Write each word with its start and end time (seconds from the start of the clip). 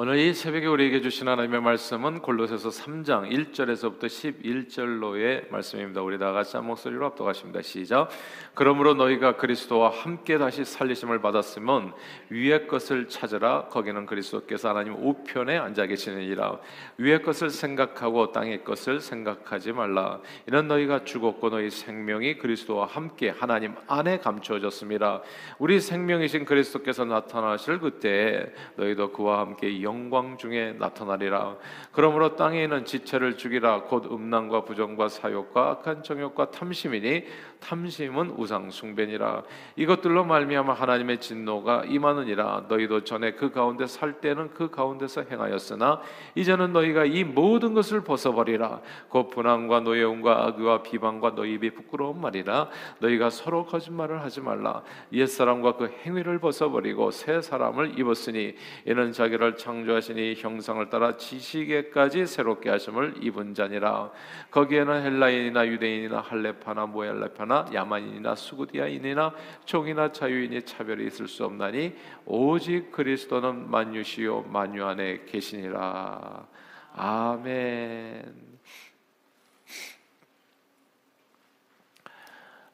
오늘 0.00 0.16
이 0.18 0.32
새벽에 0.32 0.64
우리에게 0.66 1.00
주신 1.00 1.26
하나님의 1.26 1.60
말씀은 1.60 2.20
골로새서 2.20 2.68
3장 2.68 3.32
1절에서부터 3.32 4.04
11절로의 4.04 5.50
말씀입니다. 5.50 6.02
우리 6.02 6.20
다 6.20 6.30
같이 6.30 6.56
한 6.56 6.66
목소리로 6.66 7.04
합독하십니다. 7.06 7.62
시작. 7.62 8.08
그러므로 8.54 8.94
너희가 8.94 9.36
그리스도와 9.38 9.90
함께 9.90 10.38
다시 10.38 10.64
살리심을 10.64 11.20
받았으면 11.20 11.94
위의 12.30 12.68
것을 12.68 13.08
찾으라. 13.08 13.70
거기는 13.70 14.06
그리스도께서 14.06 14.68
하나님 14.68 14.94
우편에 14.94 15.58
앉아 15.58 15.86
계시느니라. 15.86 16.60
위의 16.98 17.20
것을 17.20 17.50
생각하고 17.50 18.30
땅의 18.30 18.62
것을 18.62 19.00
생각하지 19.00 19.72
말라. 19.72 20.20
이는 20.46 20.68
너희가 20.68 21.02
죽었고 21.02 21.50
너희 21.50 21.70
생명이 21.70 22.38
그리스도와 22.38 22.86
함께 22.86 23.30
하나님 23.30 23.74
안에 23.88 24.18
감추어졌습니다. 24.18 25.22
우리 25.58 25.80
생명이신 25.80 26.44
그리스도께서 26.44 27.04
나타나실 27.04 27.80
그때 27.80 28.52
너희도 28.76 29.10
그와 29.10 29.40
함께 29.40 29.87
영광 29.88 30.36
중에 30.36 30.74
나타나리라. 30.78 31.56
그러므로 31.92 32.36
땅에 32.36 32.64
있는 32.64 32.84
지체를 32.84 33.38
죽이라. 33.38 33.84
곧 33.84 34.12
음란과 34.12 34.64
부정과 34.64 35.08
사욕과 35.08 35.70
악한 35.70 36.02
정욕과 36.02 36.50
탐심이니 36.50 37.24
탐심은 37.60 38.34
우상 38.36 38.70
숭배니라. 38.70 39.42
이것들로 39.76 40.24
말미암아 40.24 40.74
하나님의 40.74 41.20
진노가 41.20 41.84
임하느니라. 41.86 42.66
너희도 42.68 43.04
전에 43.04 43.32
그 43.32 43.50
가운데 43.50 43.86
살 43.86 44.20
때는 44.20 44.50
그 44.50 44.70
가운데서 44.70 45.24
행하였으나 45.30 46.02
이제는 46.34 46.72
너희가 46.74 47.06
이 47.06 47.24
모든 47.24 47.72
것을 47.72 48.02
벗어버리라. 48.02 48.80
곧 49.08 49.30
분함과 49.30 49.80
노여움과 49.80 50.46
악의와 50.46 50.82
비방과 50.82 51.34
너희 51.34 51.54
입이 51.54 51.70
부끄러운 51.70 52.20
말이라. 52.20 52.68
너희가 53.00 53.30
서로 53.30 53.64
거짓말을 53.64 54.22
하지 54.22 54.42
말라. 54.42 54.82
옛 55.12 55.26
사람과 55.26 55.76
그 55.76 55.90
행위를 56.04 56.38
벗어버리고 56.38 57.10
새 57.10 57.40
사람을 57.40 57.98
입었으니 57.98 58.54
이는 58.86 59.12
자기를 59.12 59.56
창 59.56 59.77
창조하시니 59.78 60.34
형상을 60.36 60.88
따라 60.88 61.16
지식에까지 61.16 62.26
새롭게 62.26 62.70
하심을 62.70 63.22
입은 63.22 63.54
자니라 63.54 64.10
거기에는 64.50 65.02
헬라인이나 65.02 65.66
유대인이나 65.68 66.20
할레파나 66.20 66.86
모엘레파나 66.86 67.70
야만인이나 67.72 68.34
수구디아인이나 68.34 69.34
종이나 69.64 70.10
자유인이 70.10 70.62
차별이 70.62 71.06
있을 71.06 71.28
수 71.28 71.44
없나니 71.44 71.94
오직 72.24 72.90
그리스도는 72.90 73.70
만유시요 73.70 74.42
만유 74.48 74.84
안에 74.84 75.24
계시니라 75.26 76.46
아멘. 76.94 78.48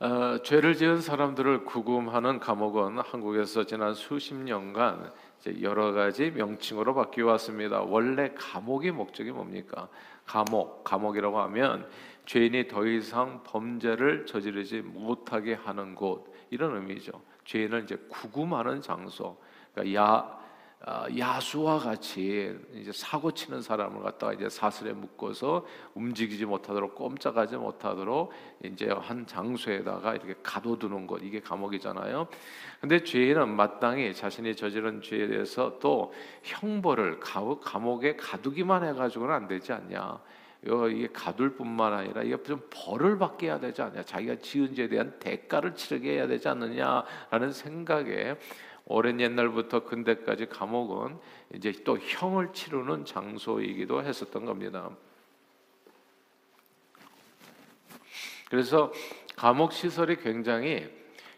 어, 0.01 0.43
죄를 0.43 0.75
지은 0.75 1.01
사람들을 1.01 1.65
구금하는 1.65 2.39
감옥은 2.39 2.99
한국에서 2.99 3.65
지난 3.65 3.95
수십 3.95 4.35
년간 4.35 5.13
여러 5.63 5.93
가지 5.93 6.31
명칭으로 6.31 6.95
바뀌어 6.95 7.27
왔습니다. 7.27 7.83
원래 7.83 8.33
감옥의 8.35 8.93
목적이 8.93 9.33
뭡니까? 9.33 9.89
감옥, 10.25 10.85
감옥이라고 10.85 11.39
하면 11.41 11.89
죄인이 12.27 12.69
더 12.69 12.87
이상 12.87 13.43
범죄를 13.45 14.27
저지르지 14.27 14.81
못하게 14.83 15.55
하는 15.55 15.95
곳 15.95 16.33
이런 16.51 16.77
의미죠. 16.77 17.13
죄인을 17.45 17.85
이제 17.85 17.97
구금하는 18.09 18.81
장소. 18.81 19.37
그러니까 19.73 20.01
야 20.01 20.05
아, 20.07 20.44
야수와 20.87 21.79
같이 21.79 22.55
이제 22.75 22.93
사고 22.93 23.33
치는 23.33 23.63
사람을 23.63 24.03
갖다가 24.03 24.35
이제 24.35 24.51
사슬에 24.51 24.93
묶어서 24.93 25.65
움직이지 25.95 26.45
못하도록 26.45 26.95
꼼짝하지 26.95 27.57
못하도록 27.57 28.31
이제 28.65 28.91
한 28.91 29.27
장소에다가 29.27 30.15
이렇게 30.15 30.35
가둬두는 30.43 31.07
것 31.07 31.23
이게 31.23 31.41
감옥이잖아요. 31.41 32.29
근데 32.81 33.03
죄인은 33.03 33.49
마땅히 33.57 34.13
자신이 34.13 34.55
저지른 34.57 35.01
죄에 35.01 35.27
대해서 35.27 35.79
또 35.79 36.13
형벌을 36.43 37.21
감옥에 37.21 38.17
가두기만 38.17 38.85
해가지고는 38.85 39.35
안 39.35 39.49
되지 39.49 39.73
않냐. 39.73 40.21
이게 40.91 41.09
가둘 41.13 41.57
뿐만 41.57 41.93
아니라 41.93 42.23
이게 42.23 42.43
좀 42.43 42.61
벌을 42.71 43.19
받게 43.19 43.47
해야 43.47 43.59
되지 43.59 43.83
않냐. 43.83 44.03
자기가 44.03 44.37
지은 44.37 44.75
죄에 44.75 44.89
대한 44.89 45.19
대가를 45.19 45.75
치르게 45.75 46.13
해야 46.13 46.27
되지 46.27 46.49
않느냐라는 46.49 47.53
생각에 47.53 48.37
오랜 48.87 49.21
옛날부터 49.21 49.85
근대까지 49.85 50.47
감옥은 50.47 51.19
이제 51.55 51.73
또 51.85 51.99
형을 51.99 52.53
치르는 52.53 53.05
장소이기도 53.05 54.03
했었던 54.03 54.45
겁니다. 54.45 54.91
그래서 58.51 58.93
감옥 59.37 59.73
시설이 59.73 60.17
굉장히 60.17 60.89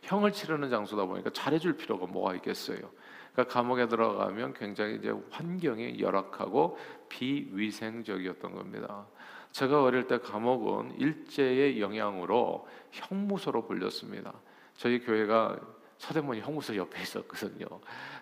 형을 0.03 0.33
치르는 0.33 0.71
장소다 0.71 1.07
보니까 1.07 1.31
잘해줄 1.31 1.77
필요가 1.77 2.07
뭐가 2.07 2.35
있겠어요. 2.37 2.79
그러니까 3.33 3.53
감옥에 3.53 3.87
들어가면 3.87 4.55
굉장히 4.55 4.97
이제 4.97 5.13
환경이 5.31 6.01
열악하고 6.01 6.79
비위생적이었던 7.09 8.55
겁니다. 8.55 9.07
제가 9.53 9.83
어릴 9.83 10.07
때 10.07 10.19
감옥은 10.19 10.99
일제의 10.99 11.81
영향으로 11.81 12.67
형무소로 12.93 13.67
불렸습니다. 13.67 14.33
저희 14.77 15.01
교회가 15.01 15.59
서대문이 15.99 16.41
형무소 16.41 16.77
옆에 16.77 17.03
있었거든요. 17.03 17.67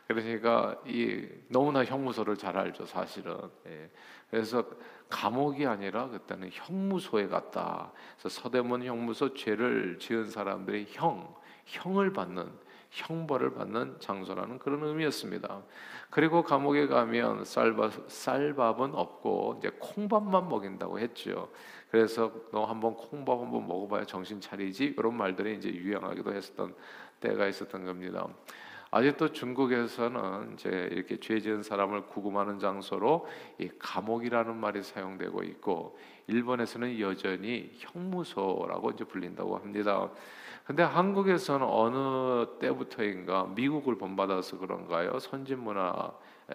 그러니까 0.07 0.77
이 0.87 1.27
너무나 1.49 1.85
형무소를 1.85 2.37
잘 2.37 2.57
알죠, 2.57 2.87
사실은. 2.87 3.37
예. 3.67 3.91
그래서 4.31 4.65
감옥이 5.09 5.67
아니라 5.67 6.09
그때는 6.09 6.51
형무소에 6.53 7.29
갔다. 7.29 7.93
그래서 8.19 8.41
서대문 8.41 8.85
형무소 8.85 9.35
죄를 9.35 9.99
지은 9.99 10.31
사람들이 10.31 10.87
형, 10.91 11.35
형을 11.67 12.13
받는 12.13 12.65
형벌을 12.95 13.55
받는 13.55 13.97
장소라는 13.99 14.59
그런 14.61 14.85
의미였습니다. 14.85 15.63
그리고 16.11 16.43
감옥에 16.43 16.87
가면 16.87 17.45
쌀밥, 17.45 17.93
쌀밥은 18.09 18.95
없고 18.95 19.57
이제 19.59 19.71
콩밥만 19.81 20.49
먹인다고 20.49 21.01
했죠. 21.01 21.51
그래서 21.95 22.33
너 22.51 22.65
한번 22.65 22.97
콩밥 22.97 23.39
한번 23.39 23.69
먹어봐야 23.69 24.05
정신 24.05 24.41
차리지 24.41 24.97
그런 24.97 25.17
말들이 25.17 25.55
이제 25.55 25.73
유행하기도 25.73 26.35
했었던 26.35 26.75
때가 27.21 27.47
있었던 27.47 27.85
겁니다. 27.85 28.27
아직도 28.91 29.29
중국에서는 29.29 30.55
이제 30.55 30.89
이렇게 30.91 31.21
죄 31.21 31.39
지은 31.39 31.63
사람을 31.63 32.09
구금하는 32.09 32.59
장소로 32.59 33.29
이 33.61 33.71
감옥이라는 33.79 34.57
말이 34.57 34.83
사용되고 34.83 35.45
있고 35.45 35.97
일본에서는 36.27 36.99
여전히 36.99 37.71
형무소라고 37.77 38.91
이제 38.91 39.05
불린다고 39.05 39.57
합니다. 39.57 40.11
근데 40.65 40.83
한국에서는 40.83 41.65
어느 41.65 42.59
때부터인가 42.59 43.53
미국을 43.55 43.99
본받아서 43.99 44.59
그런가요? 44.59 45.21
선진 45.21 45.61
문화 45.61 46.11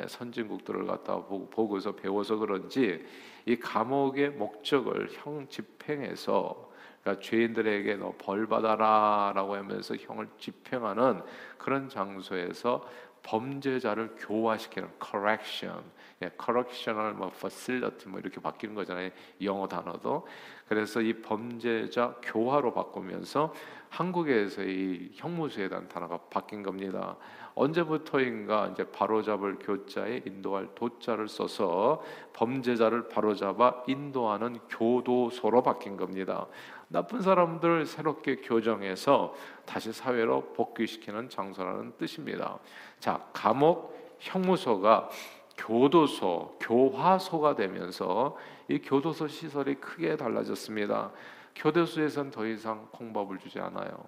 선진국들을 0.07 0.85
갖다 0.85 1.15
보고서 1.17 1.93
배워서 1.93 2.37
그런지 2.37 3.05
이 3.45 3.55
감옥의 3.55 4.31
목적을 4.31 5.09
형 5.11 5.47
집행해서 5.49 6.69
그러니까 7.01 7.23
죄인들에게 7.23 7.95
너 7.95 8.13
벌 8.17 8.45
받아라라고 8.47 9.55
하면서 9.55 9.95
형을 9.95 10.27
집행하는 10.37 11.21
그런 11.57 11.89
장소에서 11.89 12.87
범죄자를 13.23 14.15
교화시키는 14.17 14.89
correction, 15.03 15.81
예, 16.21 16.31
correctional 16.41 17.13
뭐 17.13 17.27
facility 17.33 18.09
뭐 18.09 18.19
이렇게 18.19 18.41
바뀌는 18.41 18.75
거잖아요. 18.75 19.09
영어 19.41 19.67
단어도. 19.67 20.27
그래서 20.67 21.01
이 21.01 21.13
범죄자 21.21 22.15
교화로 22.21 22.73
바꾸면서 22.73 23.53
한국에서 23.89 24.63
이 24.63 25.11
형무소에 25.15 25.67
대한 25.67 25.87
단어가 25.87 26.17
바뀐 26.29 26.61
겁니다. 26.61 27.15
언제부터인가 27.55 28.67
이제 28.67 28.83
바로잡을 28.83 29.57
교자에 29.59 30.21
인도할 30.25 30.69
도자를 30.75 31.27
써서 31.27 32.01
범죄자를 32.33 33.09
바로잡아 33.09 33.83
인도하는 33.87 34.59
교도소로 34.69 35.63
바뀐 35.63 35.97
겁니다. 35.97 36.47
나쁜 36.89 37.21
사람들 37.21 37.85
새롭게 37.85 38.37
교정해서 38.37 39.35
다시 39.65 39.93
사회로 39.93 40.53
복귀시키는 40.53 41.29
장소라는 41.29 41.93
뜻입니다. 41.97 42.57
자, 42.99 43.23
감옥, 43.31 44.17
형무소가 44.19 45.09
교도소, 45.55 46.57
교화소가 46.59 47.55
되면서 47.55 48.35
이 48.67 48.79
교도소 48.79 49.27
시설이 49.27 49.75
크게 49.75 50.17
달라졌습니다. 50.17 51.11
교도소에선 51.55 52.31
더 52.31 52.45
이상 52.47 52.87
콩밥을 52.91 53.37
주지 53.37 53.59
않아요. 53.59 54.05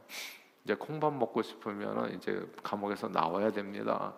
이제 0.63 0.73
콩밥 0.73 1.13
먹고 1.13 1.43
싶으면 1.43 2.15
이제 2.15 2.47
감옥에서 2.63 3.09
나와야 3.09 3.51
됩니다. 3.51 4.13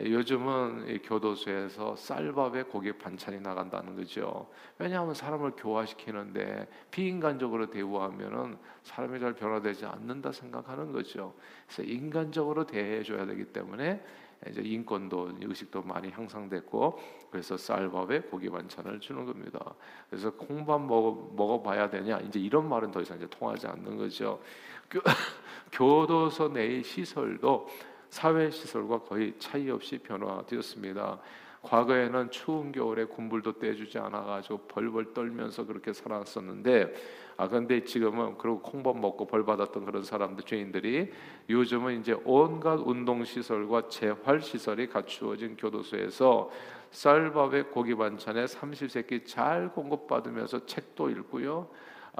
요즘은 0.00 1.02
교도소에서 1.02 1.96
쌀밥에 1.96 2.64
고기 2.64 2.92
반찬이 2.92 3.40
나간다는 3.40 3.96
거죠. 3.96 4.48
왜냐하면 4.78 5.14
사람을 5.14 5.52
교화시키는데 5.56 6.68
비인간적으로 6.90 7.68
대우하면은 7.70 8.58
사람이 8.84 9.18
잘 9.18 9.34
변화되지 9.34 9.86
않는다 9.86 10.32
생각하는 10.32 10.92
거죠. 10.92 11.34
그래서 11.66 11.82
인간적으로 11.82 12.66
대해줘야 12.66 13.26
되기 13.26 13.46
때문에 13.46 14.02
이제 14.48 14.62
인권도 14.62 15.32
의식도 15.42 15.82
많이 15.82 16.10
향상됐고 16.10 17.00
그래서 17.30 17.56
쌀밥에 17.56 18.20
고기 18.20 18.48
반찬을 18.48 19.00
주는 19.00 19.24
겁니다. 19.24 19.74
그래서 20.08 20.30
콩밥 20.30 20.82
먹어 20.82 21.32
먹어봐야 21.34 21.90
되냐 21.90 22.18
이제 22.20 22.38
이런 22.38 22.68
말은 22.68 22.92
더 22.92 23.00
이상 23.00 23.16
이제 23.16 23.26
통하지 23.28 23.66
않는 23.66 23.96
거죠. 23.96 24.40
교, 24.88 25.00
교도소 25.72 26.48
내의 26.48 26.84
시설도 26.84 27.68
사회 28.10 28.50
시설과 28.50 29.00
거의 29.00 29.34
차이 29.38 29.70
없이 29.70 29.98
변화되었습니다. 29.98 31.18
과거에는 31.62 32.30
추운 32.30 32.72
겨울에 32.72 33.04
군불도 33.04 33.58
떼주지 33.58 33.98
않아가지고 33.98 34.58
벌벌 34.68 35.12
떨면서 35.12 35.66
그렇게 35.66 35.92
살았었는데 35.92 36.94
아 37.36 37.48
근데 37.48 37.84
지금은 37.84 38.38
그리고 38.38 38.60
콩밥 38.60 38.98
먹고 38.98 39.26
벌 39.26 39.44
받았던 39.44 39.84
그런 39.84 40.02
사람들 40.02 40.44
죄인들이 40.44 41.12
요즘은 41.48 42.00
이제 42.00 42.16
온갖 42.24 42.80
운동 42.80 43.24
시설과 43.24 43.88
재활 43.88 44.40
시설이 44.40 44.88
갖추어진 44.88 45.56
교도소에서 45.56 46.50
쌀밥에 46.90 47.64
고기 47.64 47.94
반찬에 47.94 48.46
삼시세끼 48.46 49.24
잘 49.24 49.70
공급받으면서 49.72 50.64
책도 50.66 51.10
읽고요. 51.10 51.68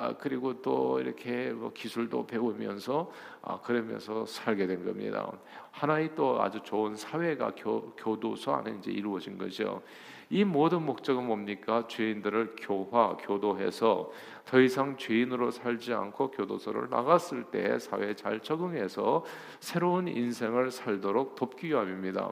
아, 0.01 0.15
그리고 0.17 0.63
또 0.63 1.01
이렇게 1.01 1.51
뭐 1.51 1.73
기술도 1.73 2.25
배우면서 2.25 3.11
아, 3.43 3.61
그러면서 3.61 4.25
살게 4.25 4.69
된 4.69 4.85
겁니다. 4.85 5.33
하나의 5.73 6.15
또 6.15 6.41
아주 6.41 6.61
좋은 6.63 6.95
사회가 6.95 7.53
교, 7.57 7.91
교도소 7.97 8.53
안에 8.53 8.77
이제 8.79 8.93
이루어진 8.93 9.37
거죠. 9.37 9.83
이 10.31 10.45
모든 10.45 10.85
목적은 10.85 11.27
뭡니까? 11.27 11.87
죄인들을 11.89 12.57
교화, 12.61 13.17
교도해서 13.17 14.11
더 14.45 14.61
이상 14.61 14.97
죄인으로 14.99 15.51
살지 15.51 15.93
않고 15.95 16.31
교도소를 16.33 16.91
나갔을 16.91 17.45
때 17.45 17.79
사회에 17.79 18.15
잘 18.15 18.41
적응해서 18.41 19.25
새로운 19.61 20.07
인생을 20.07 20.71
살도록 20.71 21.35
돕기 21.35 21.69
위함입니다. 21.69 22.31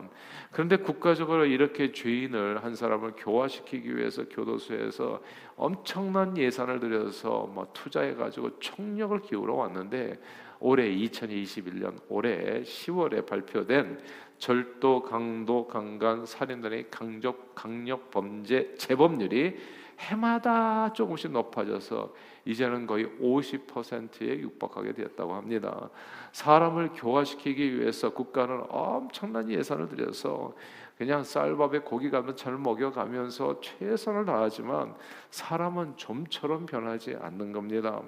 그런데 0.50 0.76
국가적으로 0.76 1.46
이렇게 1.46 1.92
죄인을 1.92 2.64
한 2.64 2.74
사람을 2.74 3.14
교화시키기 3.16 3.96
위해서 3.96 4.24
교도소에서 4.28 5.22
엄청난 5.56 6.36
예산을 6.36 6.80
들여서 6.80 7.50
뭐 7.52 7.66
투자해 7.72 8.14
가지고 8.14 8.58
총력을 8.58 9.18
기울여 9.22 9.54
왔는데 9.54 10.18
올해 10.60 10.88
2021년 10.90 11.98
올해 12.08 12.62
10월에 12.62 13.26
발표된 13.26 14.00
절도, 14.38 15.02
강도, 15.02 15.66
강간, 15.66 16.26
살인 16.26 16.60
등의 16.60 16.90
강적 16.90 17.54
강력 17.54 18.10
범죄 18.10 18.74
재범률이 18.76 19.56
해마다 19.98 20.92
조금씩 20.92 21.32
높아져서 21.32 22.12
이제는 22.46 22.86
거의 22.86 23.06
50%에 23.20 24.38
육박하게 24.38 24.92
되었다고 24.92 25.34
합니다. 25.34 25.90
사람을 26.32 26.92
교화시키기 26.94 27.78
위해서 27.78 28.10
국가는 28.10 28.62
엄청난 28.68 29.50
예산을 29.50 29.88
들여서 29.88 30.54
그냥 30.96 31.22
쌀밥에 31.22 31.80
고기 31.80 32.08
가면 32.08 32.36
잘 32.36 32.56
먹여가면서 32.56 33.60
최선을 33.60 34.24
다하지만 34.24 34.94
사람은 35.30 35.96
좀처럼 35.96 36.64
변하지 36.64 37.16
않는 37.20 37.52
겁니다. 37.52 38.00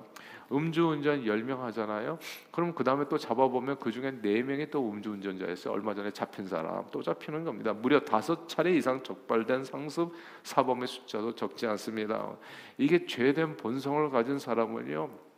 음주운전 0.50 1.24
10명 1.24 1.58
하잖아요. 1.58 2.18
그럼 2.50 2.74
그 2.74 2.82
다음에 2.82 3.04
또 3.08 3.18
잡아보면 3.18 3.78
그 3.78 3.92
중에 3.92 4.12
4명이 4.22 4.70
또 4.70 4.88
음주운전자였어요. 4.90 5.74
얼마 5.74 5.94
전에 5.94 6.10
잡힌 6.10 6.46
사람 6.46 6.84
또 6.90 7.02
잡히는 7.02 7.44
겁니다. 7.44 7.72
무려 7.72 8.00
다섯 8.00 8.48
차례 8.48 8.74
이상 8.74 9.02
적발된 9.02 9.64
상습 9.64 10.12
사범의 10.42 10.88
숫자도 10.88 11.34
적지 11.34 11.66
않습니다. 11.66 12.36
이게 12.78 13.04
죄된 13.04 13.56
본성을 13.56 14.08
가진 14.10 14.27
사람은요. 14.36 15.28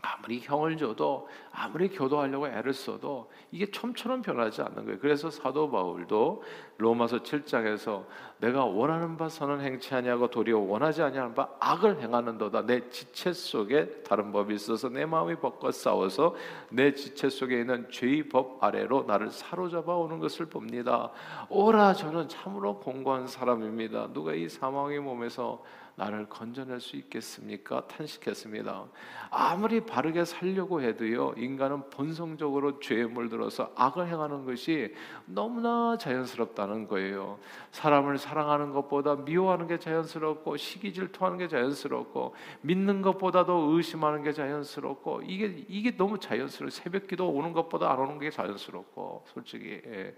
아무리 0.00 0.38
형을 0.38 0.76
줘도 0.76 1.28
아무리 1.50 1.88
교도하려고 1.88 2.46
애를 2.46 2.72
써도 2.72 3.28
이게 3.50 3.68
처처럼 3.68 4.22
변하지 4.22 4.62
않는 4.62 4.84
거예요. 4.84 4.98
그래서 5.00 5.28
사도 5.28 5.68
바울도 5.68 6.44
로마서 6.76 7.24
7장에서 7.24 8.04
내가 8.38 8.64
원하는 8.64 9.16
바 9.16 9.28
선은 9.28 9.60
행치 9.60 9.92
아니하고 9.92 10.28
도리어 10.30 10.60
원하지 10.60 11.02
아니하는 11.02 11.34
바 11.34 11.48
악을 11.58 12.00
행하는도다. 12.00 12.66
내 12.66 12.88
지체 12.90 13.32
속에 13.32 14.02
다른 14.04 14.30
법이 14.30 14.54
있어서 14.54 14.88
내 14.88 15.04
마음이 15.04 15.34
법과 15.34 15.72
싸워서 15.72 16.36
내 16.70 16.94
지체 16.94 17.28
속에 17.28 17.60
있는 17.60 17.90
죄의 17.90 18.28
법 18.28 18.62
아래로 18.62 19.02
나를 19.02 19.30
사로잡아 19.30 19.96
오는 19.96 20.20
것을 20.20 20.46
봅니다. 20.46 21.10
오라 21.48 21.94
저는 21.94 22.28
참으로 22.28 22.78
공고한 22.78 23.26
사람입니다. 23.26 24.12
누가 24.12 24.32
이 24.32 24.48
사망의 24.48 25.00
몸에서 25.00 25.60
나를 25.98 26.28
건져낼 26.28 26.80
수 26.80 26.94
있겠습니까? 26.94 27.84
탄식했습니다. 27.88 28.84
아무리 29.30 29.80
바르게 29.80 30.24
살려고 30.24 30.80
해도요, 30.80 31.34
인간은 31.36 31.90
본성적으로 31.90 32.78
죄에 32.78 33.04
물들어서 33.04 33.72
악을 33.74 34.06
행하는 34.06 34.44
것이 34.44 34.94
너무나 35.26 35.98
자연스럽다는 35.98 36.86
거예요. 36.86 37.40
사람을 37.72 38.16
사랑하는 38.16 38.72
것보다 38.72 39.16
미워하는 39.16 39.66
게 39.66 39.80
자연스럽고, 39.80 40.56
시기 40.56 40.92
질투하는 40.92 41.36
게 41.36 41.48
자연스럽고, 41.48 42.36
믿는 42.60 43.02
것보다도 43.02 43.72
의심하는 43.72 44.22
게 44.22 44.32
자연스럽고, 44.32 45.22
이게, 45.26 45.64
이게 45.68 45.96
너무 45.96 46.20
자연스러워. 46.20 46.70
새벽 46.70 47.08
기도 47.08 47.28
오는 47.28 47.52
것보다 47.52 47.90
안 47.90 47.98
오는 47.98 48.20
게 48.20 48.30
자연스럽고, 48.30 49.24
솔직히. 49.26 49.82
예. 49.84 50.14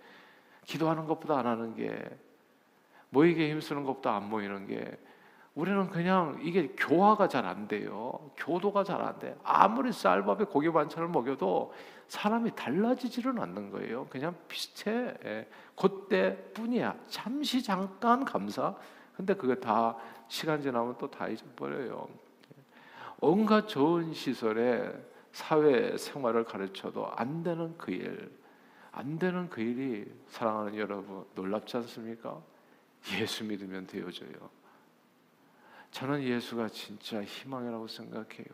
기도하는 0.67 1.07
것보다 1.07 1.39
안 1.39 1.47
하는 1.47 1.75
게, 1.75 1.99
모이게 3.09 3.51
힘쓰는 3.51 3.85
것보다 3.85 4.15
안 4.15 4.29
모이는 4.29 4.67
게, 4.67 4.99
우리는 5.55 5.89
그냥 5.91 6.39
이게 6.43 6.69
교화가 6.77 7.29
잘 7.29 7.45
안 7.45 7.67
돼요. 7.69 8.31
교도가 8.37 8.85
잘 8.85 9.03
안 9.03 9.19
돼. 9.19 9.37
아무리 9.43 9.93
쌀밥에 9.93 10.45
고기 10.45 10.71
반찬을 10.71 11.09
먹여도 11.09 11.73
사람이 12.09 12.55
달라지지는 12.55 13.39
않는 13.39 13.71
거예요. 13.71 14.07
그냥 14.09 14.35
비슷해. 14.49 15.15
예. 15.25 15.49
그때뿐이야. 15.77 16.97
잠시 17.09 17.63
잠깐 17.63 18.25
감사. 18.25 18.75
근데 19.17 19.35
그게 19.35 19.55
다 19.57 19.97
시간 20.29 20.61
지나면 20.63 20.97
또 20.99 21.09
다 21.11 21.29
잊어버려요. 21.29 22.09
온갖 23.21 23.67
좋은 23.69 24.15
시설에 24.15 24.91
사회 25.33 25.97
생활을 25.97 26.45
가르쳐도 26.45 27.07
안 27.17 27.43
되는 27.43 27.77
그 27.77 27.91
일, 27.93 28.31
안 28.93 29.19
되는 29.19 29.49
그 29.51 29.61
일이 29.61 30.11
사랑하는 30.29 30.77
여러분 30.77 31.25
놀랍지 31.35 31.77
않습니까? 31.77 32.41
예수 33.19 33.45
믿으면 33.45 33.87
되어져요. 33.87 34.60
저는 35.91 36.23
예수가 36.23 36.69
진짜 36.69 37.23
희망이라고 37.23 37.89
생각해요. 37.89 38.47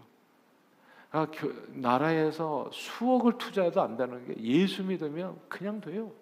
그러니까 1.11 1.49
나라에서 1.69 2.71
수억을 2.73 3.39
투자해도 3.39 3.81
안 3.81 3.97
되는 3.97 4.27
게 4.27 4.41
예수 4.41 4.83
믿으면 4.83 5.39
그냥 5.49 5.81
돼요. 5.81 6.13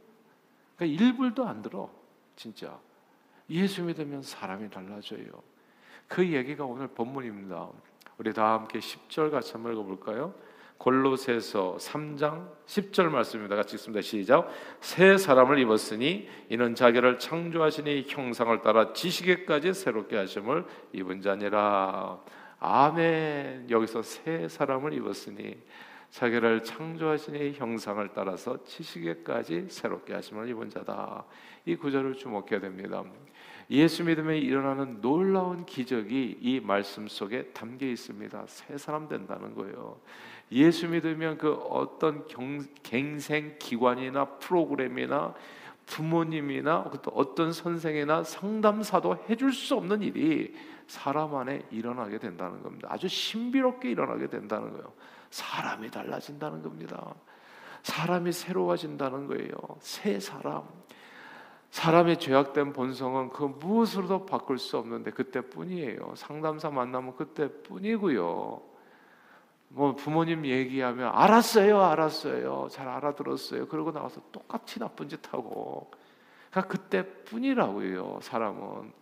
그러니까 0.77 1.05
일불도 1.05 1.47
안 1.47 1.63
들어, 1.63 1.91
진짜. 2.37 2.79
예수 3.51 3.83
믿으면 3.83 4.23
사람이 4.23 4.71
달라져요. 4.71 5.25
그 6.09 6.27
얘기가 6.33 6.65
오늘 6.65 6.89
본문입니다. 6.89 7.69
우리 8.19 8.33
다 8.33 8.53
함께 8.53 8.79
10절 8.79 9.31
같이 9.31 9.53
한번 9.53 9.73
읽어볼까요? 9.73 10.35
골로새서 10.79 11.77
3장 11.79 12.49
10절 12.67 13.09
말씀입니다. 13.09 13.57
같이 13.57 13.77
읽습니다. 13.77 14.03
시작. 14.03 14.49
새 14.81 15.17
사람을 15.17 15.59
입었으니 15.61 16.29
이는 16.49 16.75
자기를 16.75 17.19
창조하시니 17.19 18.07
형상을 18.09 18.61
따라 18.63 18.93
지식에까지 18.93 19.73
새롭게 19.73 20.17
하심을 20.17 20.65
입은 20.93 21.23
자니라. 21.23 22.21
아멘. 22.59 23.67
여기서 23.71 24.03
새 24.03 24.49
사람을 24.49 24.93
입었으니 24.95 25.57
자기를 26.11 26.63
창조하시니 26.63 27.55
형상을 27.55 28.09
따라서 28.15 28.63
지식에까지 28.65 29.67
새롭게 29.69 30.15
하심을 30.15 30.49
입은 30.49 30.71
자다. 30.71 31.25
이 31.67 31.77
구절을 31.77 32.15
주목해야 32.15 32.61
됩니다. 32.61 33.03
예수 33.71 34.05
믿음에 34.05 34.39
일어나는 34.39 35.01
놀라운 35.01 35.65
기적이 35.65 36.39
이 36.41 36.61
말씀 36.61 37.09
속에 37.09 37.47
담겨 37.47 37.87
있습니다. 37.87 38.45
새 38.47 38.77
사람 38.77 39.09
된다는 39.09 39.55
거예요. 39.55 40.01
예수 40.53 40.89
믿으면 40.89 41.39
그 41.39 41.53
어떤 41.53 42.27
경, 42.27 42.65
갱생 42.83 43.57
기관이나 43.59 44.25
프로그램이나 44.39 45.35
부모님이나 45.87 46.91
어떤 47.13 47.53
선생이나 47.53 48.25
상담사도 48.25 49.25
해줄 49.29 49.53
수 49.53 49.75
없는 49.75 50.03
일이 50.03 50.55
사람 50.87 51.35
안에 51.35 51.63
일어나게 51.71 52.19
된다는 52.19 52.63
겁니다. 52.63 52.89
아주 52.91 53.09
신비롭게 53.09 53.91
일어나게 53.91 54.29
된다는 54.29 54.71
거예요. 54.73 54.93
사람이 55.31 55.91
달라진다는 55.91 56.63
겁니다. 56.63 57.15
사람이 57.83 58.33
새로워진다는 58.33 59.27
거예요. 59.27 59.51
새 59.81 60.21
사람. 60.21 60.63
사람의 61.71 62.21
죄악된 62.21 62.73
본성은 62.73 63.31
그 63.31 63.43
무엇으로도 63.43 64.27
바꿀 64.27 64.59
수 64.59 64.79
없는데 64.79 65.11
그때뿐이에요. 65.11 66.15
상담사 66.17 66.71
만나면 66.71 67.17
그때뿐이고요. 67.17 68.74
뭐 69.75 69.97
부모님 69.97 70.47
얘기하면 70.47 71.11
알았어요, 71.13 71.83
알았어요, 71.83 72.69
잘 72.71 72.87
알아들었어요. 72.89 73.67
그러고 73.67 73.91
나와서 73.91 74.21
똑같이 74.31 74.79
나쁜 74.79 75.09
짓 75.09 75.21
하고, 75.33 75.91
그러니까 76.51 76.73
그때뿐이라고요. 76.73 78.21
사람은 78.23 78.93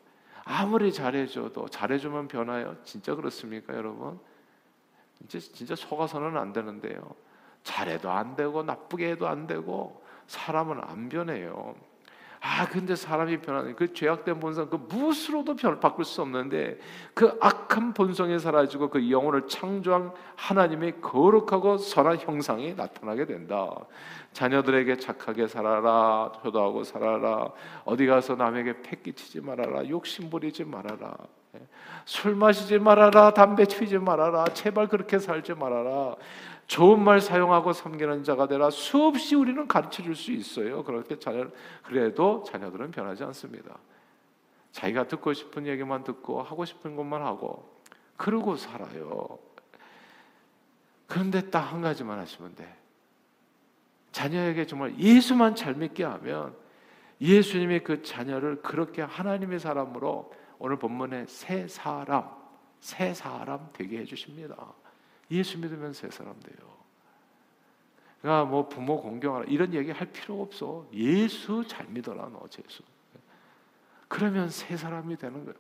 아무리 0.45 0.91
잘해줘도 0.91 1.69
잘해주면 1.69 2.29
변화요. 2.29 2.77
진짜 2.85 3.15
그렇습니까, 3.15 3.75
여러분? 3.75 4.19
진짜 5.19 5.39
진짜 5.53 5.77
속아서는 5.77 6.39
안 6.39 6.55
되는데요. 6.55 7.15
잘해도 7.65 8.11
안 8.11 8.35
되고 8.35 8.63
나쁘게 8.63 9.11
해도 9.11 9.29
안 9.29 9.47
되고 9.47 10.03
사람은 10.27 10.81
안 10.83 11.11
변해요. 11.11 11.75
아, 12.45 12.67
근데 12.67 12.97
사람이 12.97 13.39
변하는 13.39 13.77
그 13.77 13.93
죄악된 13.95 14.41
본성 14.41 14.69
그 14.69 14.75
무엇으로도 14.75 15.55
변 15.55 15.79
바꿀 15.79 16.05
수 16.05 16.23
없는데 16.23 16.77
그 17.15 17.39
악한 17.41 17.95
본성이 17.95 18.37
사라지고 18.41 18.91
그 18.91 19.11
영혼을 19.13 19.47
창조한 19.47 20.13
하나님의 20.35 21.01
거룩하고 21.01 21.79
선한 21.79 22.19
형상이 22.19 22.75
나타나게 22.75 23.27
된다. 23.27 23.71
자녀들에게 24.33 24.97
착하게 24.97 25.47
살아라, 25.47 26.33
효도하고 26.43 26.83
살아라. 26.83 27.53
어디 27.85 28.07
가서 28.07 28.35
남에게 28.35 28.83
패기치지 28.83 29.41
말아라, 29.41 29.89
욕심 29.89 30.29
부리지 30.29 30.65
말아라. 30.65 31.15
예. 31.55 31.61
술 32.05 32.35
마시지 32.35 32.77
말아라, 32.79 33.33
담배 33.35 33.65
피지 33.65 33.99
말아라, 33.99 34.47
제발 34.47 34.89
그렇게 34.89 35.21
살지 35.21 35.55
말아라. 35.55 36.17
좋은 36.67 37.03
말 37.03 37.21
사용하고 37.21 37.73
섬기는 37.73 38.25
자가 38.25 38.49
되라 38.49 38.71
수없이 38.71 39.35
우리는 39.35 39.67
가르쳐 39.69 40.03
줄 40.03 40.15
수 40.15 40.33
있어요. 40.33 40.83
그렇게 40.85 41.19
자녀 41.19 41.47
그래도 41.83 42.43
자녀들은 42.45 42.91
변하지 42.93 43.25
않습니다. 43.25 43.79
자기가 44.73 45.07
듣고 45.09 45.33
싶은 45.35 45.67
얘기만 45.67 46.05
듣고 46.05 46.43
하고 46.43 46.65
싶은 46.65 46.97
것만 46.97 47.23
하고 47.23 47.79
그러고 48.17 48.57
살아요. 48.57 49.39
그런데 51.07 51.51
딱 51.51 51.73
한 51.73 51.83
가지만 51.83 52.19
하시면 52.19 52.55
돼. 52.55 52.75
자녀에게 54.13 54.67
정말 54.67 54.99
예수만 54.99 55.55
잘 55.55 55.75
믿게 55.75 56.05
하면 56.05 56.55
예수님이 57.21 57.81
그 57.81 58.03
자녀를 58.03 58.63
그렇게 58.63 59.03
하나님의 59.03 59.61
사람으로 59.61 60.33
오늘 60.59 60.79
본문에 60.79 61.27
새 61.27 61.69
사람, 61.69 62.31
새 62.81 63.15
사람 63.15 63.69
되게 63.73 63.99
해 63.99 64.05
주십니다. 64.05 64.57
예수 65.31 65.59
믿으면 65.59 65.93
새 65.93 66.11
사람 66.11 66.39
돼요. 66.41 66.73
그러니까 68.21 68.45
뭐 68.49 68.69
부모 68.69 69.01
공경하라 69.01 69.47
이런 69.47 69.75
얘기 69.75 69.91
할 69.91 70.07
필요 70.13 70.41
없어. 70.43 70.87
예수 70.93 71.65
잘 71.67 71.87
믿어라 71.87 72.29
너 72.29 72.43
예수. 72.65 72.83
그러면 74.09 74.49
새 74.51 74.77
사람이 74.77 75.17
되는 75.17 75.45
거예요. 75.45 75.57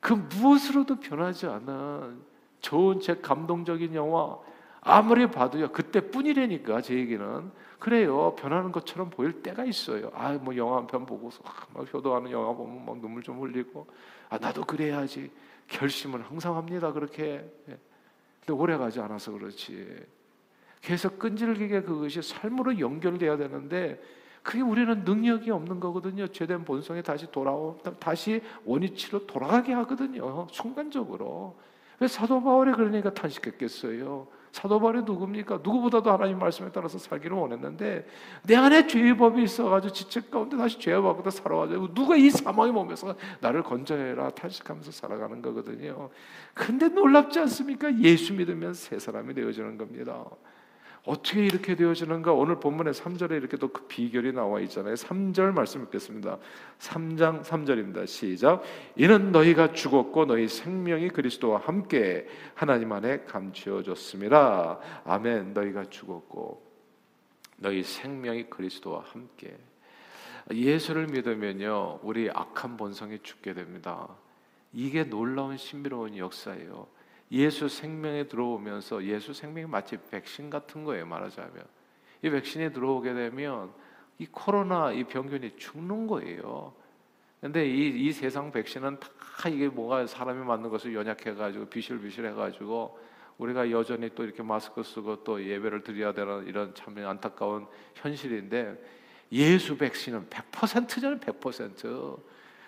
그 0.00 0.12
무엇으로도 0.12 0.96
변하지 1.00 1.46
않은 1.46 2.20
좋은 2.60 3.00
책, 3.00 3.22
감동적인 3.22 3.94
영화 3.94 4.36
아무리 4.80 5.28
봐도요 5.30 5.70
그때뿐이라니까 5.72 6.80
제 6.82 6.94
얘기는 6.94 7.50
그래요 7.78 8.34
변하는 8.36 8.72
것처럼 8.72 9.10
보일 9.10 9.42
때가 9.42 9.64
있어요. 9.64 10.10
아 10.14 10.32
뭐 10.34 10.56
영화 10.56 10.78
한 10.78 10.86
편 10.86 11.06
보고서 11.06 11.42
막 11.72 11.92
효도하는 11.92 12.30
영화 12.32 12.52
보면 12.52 12.84
막 12.84 12.98
눈물 12.98 13.22
좀 13.22 13.40
흘리고 13.40 13.86
아 14.28 14.38
나도 14.38 14.64
그래야지 14.64 15.30
결심은 15.68 16.22
항상 16.22 16.56
합니다 16.56 16.92
그렇게. 16.92 17.48
예. 17.68 17.78
오래 18.52 18.76
가지 18.76 19.00
않아서 19.00 19.32
그렇지. 19.32 20.06
계속 20.80 21.18
끈질기게 21.18 21.82
그것이 21.82 22.22
삶으로 22.22 22.78
연결돼야 22.78 23.36
되는데 23.36 24.00
그게 24.42 24.60
우리는 24.62 25.04
능력이 25.04 25.50
없는 25.50 25.80
거거든요. 25.80 26.26
죄된 26.28 26.64
본성에 26.64 27.02
다시 27.02 27.30
돌아오 27.30 27.78
다시 27.98 28.40
원위치로 28.64 29.26
돌아가게 29.26 29.72
하거든요. 29.74 30.46
순간적으로. 30.50 31.58
왜 32.00 32.06
사도 32.08 32.42
바울이 32.42 32.72
그러니까 32.72 33.12
탄식했겠어요. 33.12 34.26
사도 34.52 34.80
바울이 34.80 35.02
누굽니까? 35.02 35.60
누구보다도 35.62 36.10
하나님 36.10 36.38
말씀에 36.38 36.70
따라서 36.72 36.98
살기를 36.98 37.36
원했는데 37.36 38.06
내 38.44 38.56
안에 38.56 38.86
죄의 38.86 39.16
법이 39.16 39.42
있어가지고 39.42 39.92
지체 39.92 40.20
가운데 40.30 40.56
다시 40.56 40.78
죄의 40.78 41.00
법보다 41.02 41.30
살아가지고 41.30 41.94
누가 41.94 42.16
이 42.16 42.30
사망의 42.30 42.72
몸에서 42.72 43.14
나를 43.40 43.62
건져내라 43.62 44.30
탄식하면서 44.30 44.90
살아가는 44.90 45.40
거거든요. 45.42 46.10
근데 46.54 46.88
놀랍지 46.88 47.38
않습니까? 47.40 47.96
예수 48.00 48.32
믿으면 48.34 48.74
새 48.74 48.98
사람이 48.98 49.34
되어지는 49.34 49.78
겁니다. 49.78 50.24
어떻게 51.08 51.42
이렇게 51.46 51.74
되어지는가? 51.74 52.34
오늘 52.34 52.60
본문의 52.60 52.92
3절에 52.92 53.32
이렇게 53.32 53.56
또 53.56 53.68
그 53.72 53.86
비결이 53.86 54.32
나와 54.32 54.60
있잖아요. 54.60 54.94
3절 54.94 55.52
말씀 55.52 55.82
읽겠습니다. 55.84 56.38
3장 56.78 57.42
3절입니다. 57.42 58.06
시작. 58.06 58.62
이는 58.94 59.32
너희가 59.32 59.72
죽었고 59.72 60.26
너희 60.26 60.48
생명이 60.48 61.08
그리스도와 61.08 61.60
함께 61.60 62.26
하나님 62.54 62.92
안에 62.92 63.20
감추어졌습니다. 63.20 64.80
아멘. 65.04 65.54
너희가 65.54 65.86
죽었고 65.86 66.62
너희 67.56 67.82
생명이 67.82 68.50
그리스도와 68.50 69.02
함께 69.06 69.56
예수를 70.52 71.06
믿으면요. 71.06 72.00
우리 72.02 72.30
악한 72.30 72.76
본성이 72.76 73.18
죽게 73.22 73.54
됩니다. 73.54 74.08
이게 74.74 75.04
놀라운 75.04 75.56
신비로운 75.56 76.18
역사예요. 76.18 76.86
예수 77.30 77.68
생명에 77.68 78.24
들어오면서 78.24 79.04
예수 79.04 79.32
생명이 79.34 79.66
마치 79.66 79.96
백신 80.10 80.50
같은 80.50 80.84
거예요 80.84 81.06
말하자면. 81.06 81.64
이 82.22 82.30
백신이 82.30 82.72
들어오게 82.72 83.14
되면 83.14 83.72
이 84.18 84.26
코로나 84.26 84.90
이 84.92 85.04
병균이 85.04 85.56
죽는 85.56 86.06
거예요. 86.06 86.72
근데 87.40 87.68
이, 87.68 88.06
이 88.06 88.12
세상 88.12 88.50
백신은 88.50 88.98
다 88.98 89.48
이게 89.48 89.68
뭐가 89.68 90.06
사람이 90.06 90.44
맞는 90.44 90.70
것을 90.70 90.94
연약해가지고 90.94 91.66
비실비실해가지고 91.66 92.98
우리가 93.38 93.70
여전히 93.70 94.10
또 94.14 94.24
이렇게 94.24 94.42
마스크 94.42 94.82
쓰고 94.82 95.22
또 95.22 95.42
예배를 95.42 95.84
드려야 95.84 96.12
되는 96.12 96.46
이런 96.46 96.74
참 96.74 96.98
안타까운 96.98 97.66
현실인데 97.94 98.76
예수 99.30 99.76
백신은 99.76 100.28
100%잖아요 100.28 101.20
100% 101.20 102.18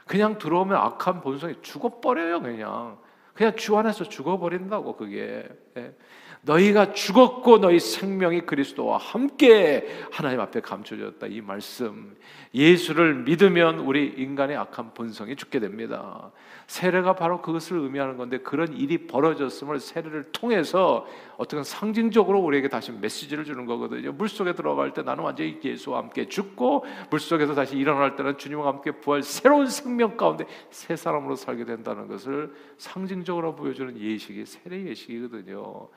그냥 0.07 0.39
들어오면 0.39 0.77
악한 0.77 1.21
본성이 1.21 1.57
죽어버려요 1.61 2.41
그냥 2.41 2.99
그냥 3.35 3.57
주 3.57 3.77
안에서 3.77 4.05
죽어버린다고 4.05 4.97
그게. 4.97 5.49
예. 6.47 6.51
너희가 6.51 6.93
죽었고 6.93 7.59
너희 7.59 7.79
생명이 7.79 8.43
그리스도와 8.43 8.97
함께 8.99 9.87
하나님 10.11 10.41
앞에 10.41 10.61
감춰졌다 10.61 11.27
이 11.27 11.41
말씀 11.41 12.17
예수를 12.55 13.15
믿으면 13.15 13.81
우리 13.81 14.07
인간의 14.17 14.57
악한 14.57 14.95
본성이 14.95 15.37
죽게 15.37 15.61
됩니다. 15.61 16.33
세례가 16.67 17.15
바로 17.15 17.43
그것을 17.43 17.79
의미하는 17.79 18.17
건데 18.17 18.39
그런 18.39 18.77
일이 18.77 19.07
벌어졌음을 19.07 19.81
세례를 19.81 20.33
통해서 20.33 21.07
어떤 21.37 21.63
상징적으로 21.65 22.41
우리에게 22.41 22.69
다시 22.69 22.93
메시지를 22.93 23.45
주는 23.45 23.67
거거든요. 23.67 24.13
물 24.13 24.29
속에 24.29 24.55
들어갈 24.55 24.93
때 24.93 25.03
나는 25.03 25.25
완전히 25.25 25.59
예수와 25.63 25.99
함께 25.99 26.29
죽고 26.29 26.85
물 27.11 27.21
속에서 27.21 27.55
다시 27.55 27.77
일어날 27.77 28.17
때는 28.17 28.39
주님과 28.39 28.67
함께 28.67 28.93
부활 28.93 29.23
새로운 29.23 29.67
생명 29.67 30.17
가운데 30.17 30.45
새 30.71 30.97
사람으로 30.97 31.37
살게 31.37 31.65
된다는 31.65 32.09
것을 32.09 32.53
상징적으로 32.79 33.55
보여주는 33.55 33.99
예식이 33.99 34.47
세례 34.47 34.85
예식이거든요. 34.87 35.89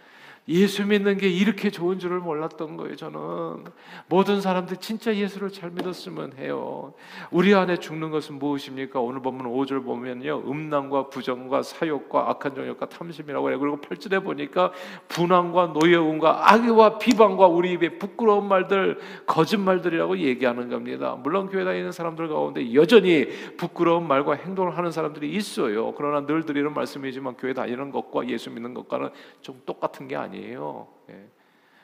예수 0.50 0.86
믿는 0.86 1.18
게 1.18 1.30
이렇게 1.30 1.70
좋은 1.70 2.00
줄을 2.00 2.20
몰랐던 2.20 2.76
거예요, 2.76 2.98
저는. 2.98 3.64
모든 4.08 4.42
사람들 4.42 4.78
진짜 4.78 5.16
예수를 5.16 5.50
잘 5.50 5.72
믿었으면 5.72 6.34
해요. 6.38 6.94
우리 7.32 7.56
안에 7.56 7.78
죽는 7.78 8.12
것은 8.12 8.40
무엇입니까? 8.40 9.00
오늘 9.00 9.22
본문 9.22 9.46
5절 9.46 9.86
보면요. 9.86 10.44
음란과 10.46 11.08
부정과 11.10 11.64
사욕과 11.64 12.30
악한 12.32 12.56
정욕과 12.56 12.90
탐심이라고 12.90 13.50
해요. 13.52 13.60
그리고 13.60 13.78
8절에 13.78 14.22
보니까 14.22 14.74
분함과 15.08 15.68
노여움과 15.80 16.52
악의와 16.52 16.98
비방과 16.98 17.48
우리 17.48 17.72
입에 17.74 17.98
부끄러운 17.98 18.46
말들, 18.50 19.00
거짓말들이라고 19.26 20.18
얘기하는 20.18 20.68
겁니다. 20.68 21.18
물론 21.24 21.48
교회 21.48 21.64
다니는 21.64 21.94
사람들 21.94 22.28
가운데 22.28 22.74
여전히 22.74 23.28
부끄러운 23.56 24.06
말과 24.10 24.34
행동을 24.34 24.78
하는 24.78 24.92
사람들이 24.92 25.32
있어요. 25.32 25.94
그러나 25.94 26.26
늘 26.26 26.46
드리는 26.46 26.74
말씀이지만 26.74 27.36
교회 27.38 27.54
다니는 27.54 27.92
것과 27.92 28.28
예수 28.28 28.50
믿는 28.50 28.74
것과는 28.74 29.10
좀 29.42 29.62
똑같은 29.66 30.10
게 30.10 30.18
아니에요. 30.18 30.33
아니에요. 30.34 30.88
예. 31.10 31.28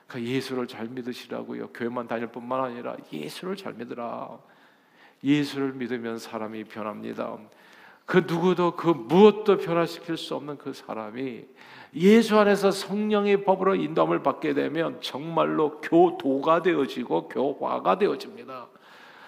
그러니까 0.08 0.32
예수를 0.32 0.68
잘 0.68 0.88
믿으시라고요. 0.88 1.70
교회만 1.70 2.08
다닐 2.08 2.27
뿐만 2.27 2.63
아니라 2.63 2.96
예수를 3.13 3.56
잘 3.56 3.74
믿으라. 3.74 4.39
예수를 5.24 5.74
믿으면 5.74 6.18
사람이 6.18 6.63
변합니다. 6.65 7.38
그 8.06 8.25
누구도 8.27 8.75
그 8.75 8.88
무엇도 8.88 9.58
변화시킬 9.58 10.18
수 10.18 10.34
없는 10.36 10.58
그 10.58 10.74
사람이 10.74 11.46
예수 11.96 12.39
안에서 12.39 12.72
성령의 12.72 13.44
법으로 13.44 13.75
인도함을 13.75 14.24
받게 14.24 14.53
되면 14.53 15.00
정말로 15.01 15.79
교도가 15.82 16.63
되어지고 16.63 17.27
교화가 17.27 18.00
되어집니다. 18.00 18.68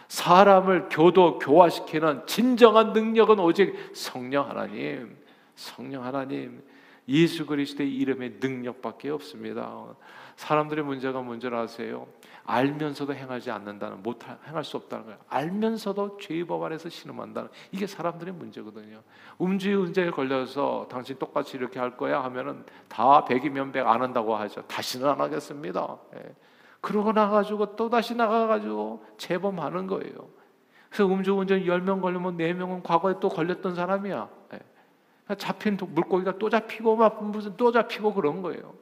사람을 0.08 0.90
교도 0.90 1.40
교화시키는 1.40 2.26
진정한 2.26 2.92
능력은 2.92 3.40
오직 3.40 3.76
성령 3.94 4.50
하나님, 4.50 5.16
성령 5.56 6.04
하나님. 6.04 6.64
예수 7.12 7.46
그리스도의 7.46 7.94
이름의 7.94 8.38
능력밖에 8.40 9.10
없습니다. 9.10 9.86
사람들의 10.38 10.84
문제가 10.84 11.22
뭔지를 11.22 11.58
아세요? 11.58 12.08
알면서도 12.46 13.14
행하지 13.14 13.52
않는다는 13.52 14.02
못 14.02 14.20
행할 14.48 14.64
수 14.64 14.78
없다는 14.78 15.06
거예요. 15.06 15.20
알면서도 15.28 16.18
죄의 16.18 16.46
법 16.46 16.64
아래서 16.64 16.90
신음한다는 16.90 17.50
이게 17.72 17.86
사람들의 17.86 18.34
문제거든요. 18.34 19.02
음주의 19.42 19.76
문제에 19.76 20.10
걸려서 20.10 20.88
당신 20.90 21.18
똑같이 21.20 21.58
이렇게 21.58 21.80
할 21.80 21.98
거야 21.98 22.24
하면은 22.24 22.66
다 22.88 23.26
백이면 23.26 23.72
백 23.72 23.82
안 23.86 24.02
한다고 24.02 24.36
하죠. 24.36 24.62
다시는 24.64 25.08
안 25.08 25.20
하겠습니다. 25.20 25.98
예. 26.16 26.36
그러고 26.80 27.12
나가지고 27.12 27.76
또 27.76 27.90
다시 27.90 28.16
나가가지고 28.16 29.06
재범하는 29.18 29.88
거예요. 29.88 30.30
그래서 30.90 31.08
음주운전 31.08 31.66
10명 31.66 32.02
걸리면 32.02 32.38
4명은 32.38 32.84
과거에 32.84 33.16
또 33.20 33.30
걸렸던 33.30 33.76
사람이야. 33.76 34.30
예. 34.54 34.60
잡힌 35.38 35.78
물고기가 35.80 36.38
또 36.38 36.50
잡히고 36.50 36.96
막 36.96 37.24
무슨 37.24 37.56
또 37.58 37.72
잡히고 37.72 38.14
그런 38.14 38.42
거예요. 38.42 38.74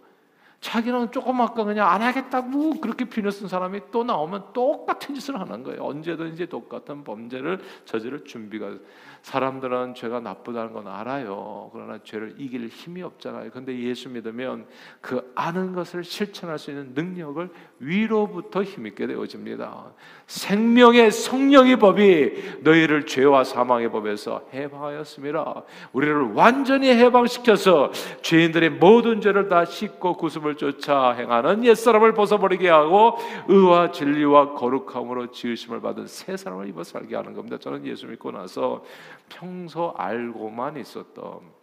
자기는 0.61 1.11
조금 1.11 1.39
아까 1.39 1.63
그냥 1.63 1.89
안 1.89 2.01
하겠다고 2.01 2.81
그렇게 2.81 3.05
비늘 3.05 3.31
쓴 3.31 3.47
사람이 3.47 3.79
또 3.91 4.03
나오면 4.03 4.51
똑같은 4.51 5.15
짓을 5.15 5.39
하는 5.39 5.63
거예요. 5.63 5.83
언제든지 5.83 6.47
똑같은 6.47 7.03
범죄를 7.03 7.61
저지를 7.85 8.25
준비가 8.25 8.73
사람들은 9.21 9.95
죄가 9.95 10.19
나쁘다는 10.19 10.73
건 10.73 10.87
알아요. 10.87 11.69
그러나 11.73 11.99
죄를 12.03 12.35
이길 12.37 12.67
힘이 12.67 13.01
없잖아요. 13.03 13.51
근데 13.51 13.77
예수 13.77 14.09
믿으면 14.09 14.65
그 15.01 15.31
아는 15.35 15.73
것을 15.73 16.03
실천할 16.03 16.57
수 16.57 16.71
있는 16.71 16.93
능력을 16.93 17.49
위로부터 17.79 18.63
힘있게 18.63 19.07
되어집니다. 19.07 19.91
생명의 20.27 21.11
성령의 21.11 21.79
법이 21.79 22.59
너희를 22.61 23.05
죄와 23.05 23.43
사망의 23.43 23.91
법에서 23.91 24.47
해방하였습니다. 24.53 25.63
우리를 25.93 26.33
완전히 26.33 26.89
해방시켜서 26.89 27.91
죄인들의 28.21 28.71
모든 28.71 29.21
죄를 29.21 29.47
다 29.47 29.65
씻고 29.65 30.17
구습을 30.17 30.55
쫓아 30.55 31.11
행하는 31.11 31.63
옛사람을 31.63 32.13
벗어버리게 32.13 32.69
하고 32.69 33.17
의와 33.47 33.91
진리와 33.91 34.53
거룩함으로 34.53 35.31
지으심을 35.31 35.81
받은 35.81 36.07
새 36.07 36.37
사람을 36.37 36.67
입어 36.67 36.83
살게 36.83 37.15
하는 37.15 37.33
겁니다. 37.33 37.57
저는 37.57 37.85
예수 37.85 38.07
믿고 38.07 38.31
나서 38.31 38.83
평소 39.29 39.93
알고만 39.95 40.77
있었던 40.77 41.59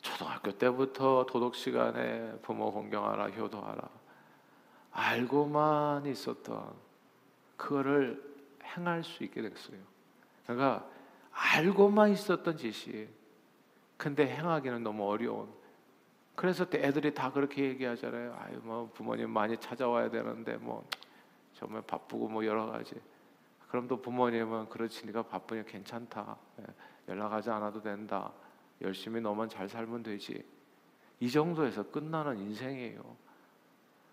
초등학교 0.00 0.52
때부터 0.52 1.26
도덕 1.28 1.54
시간에 1.54 2.32
부모 2.42 2.72
공경하라 2.72 3.30
효도하라 3.30 3.88
알고만 4.92 6.06
있었던 6.06 6.74
그거를 7.56 8.22
행할 8.64 9.04
수 9.04 9.24
있게 9.24 9.42
됐어요. 9.42 9.78
그러니까 10.44 10.86
알고만 11.32 12.10
있었던 12.12 12.56
짓이 12.56 13.08
근데 13.96 14.26
행하기는 14.26 14.82
너무 14.82 15.08
어려운. 15.08 15.48
그래서 16.34 16.64
때 16.64 16.78
애들이 16.78 17.12
다 17.12 17.30
그렇게 17.30 17.64
얘기하잖아요. 17.64 18.34
아유 18.40 18.58
뭐 18.62 18.90
부모님 18.94 19.30
많이 19.30 19.56
찾아와야 19.58 20.08
되는데 20.08 20.56
뭐 20.56 20.88
정말 21.54 21.82
바쁘고 21.82 22.28
뭐 22.28 22.44
여러 22.46 22.66
가지. 22.66 22.94
그럼 23.70 23.86
또 23.86 24.02
부모님은 24.02 24.68
그렇지 24.68 25.06
네가 25.06 25.22
바쁘니 25.22 25.64
괜찮다. 25.64 26.36
예, 26.60 26.64
연락하지 27.08 27.50
않아도 27.50 27.80
된다. 27.80 28.32
열심히 28.80 29.20
너만 29.20 29.48
잘 29.48 29.68
살면 29.68 30.02
되지. 30.02 30.44
이 31.20 31.30
정도에서 31.30 31.88
끝나는 31.90 32.38
인생이에요. 32.38 33.00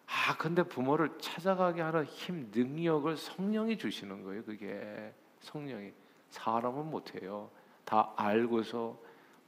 아, 0.06 0.38
근데 0.38 0.62
부모를 0.62 1.18
찾아가게 1.20 1.82
하는 1.82 2.06
힘, 2.06 2.52
능력을 2.54 3.18
성령이 3.18 3.78
주시는 3.78 4.24
거예요. 4.24 4.44
그게 4.44 5.14
성령이 5.40 5.92
사람은 6.30 6.92
못해요. 6.92 7.50
다 7.84 8.14
알고서 8.16 8.98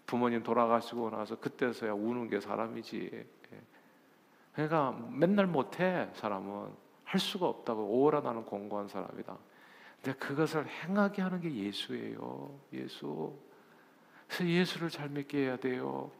부모님 0.07 0.41
돌아가시고 0.41 1.11
나서 1.11 1.35
그때서야 1.39 1.93
우는 1.93 2.29
게 2.29 2.39
사람이지. 2.39 3.11
예. 3.13 3.61
그러니까 4.53 4.91
맨날 5.11 5.45
못해 5.45 6.09
사람은 6.13 6.73
할 7.03 7.19
수가 7.19 7.47
없다고 7.47 8.01
오라 8.01 8.21
나는 8.21 8.43
공고한 8.43 8.87
사람이다. 8.87 9.37
근데 10.01 10.17
그것을 10.17 10.67
행하게 10.67 11.21
하는 11.21 11.41
게 11.41 11.53
예수예요. 11.53 12.59
예수. 12.73 13.33
그래서 14.27 14.45
예수를 14.45 14.89
잘 14.89 15.09
믿게 15.09 15.39
해야 15.39 15.57
돼요. 15.57 16.11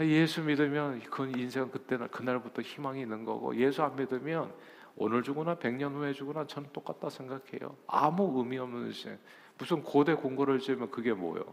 예수 0.00 0.42
믿으면 0.42 1.00
그 1.02 1.30
인생 1.36 1.70
그때는 1.70 2.08
그날부터 2.08 2.62
희망이 2.62 3.02
있는 3.02 3.24
거고 3.24 3.54
예수 3.56 3.82
안 3.82 3.94
믿으면 3.94 4.52
오늘 4.96 5.22
죽으나 5.22 5.54
백년 5.54 5.94
후에 5.94 6.12
죽으나 6.12 6.46
저는 6.46 6.70
똑같다 6.72 7.10
생각해요. 7.10 7.76
아무 7.86 8.38
의미 8.38 8.58
없는 8.58 8.92
신 8.92 9.18
무슨 9.58 9.82
고대 9.82 10.14
공고를 10.14 10.58
지으면 10.58 10.90
그게 10.90 11.12
뭐요? 11.12 11.44